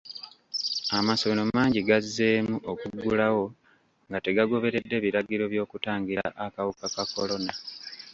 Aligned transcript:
Amasomero 0.97 1.41
mangi 1.55 1.79
gazzeemu 1.89 2.55
okuggulawo 2.71 3.45
nga 4.07 4.19
tegagoberedde 4.25 4.95
biragiro 5.05 5.43
by'okutangira 5.51 6.25
akawuka 6.45 6.85
ka 6.93 7.03
kolona. 7.13 7.53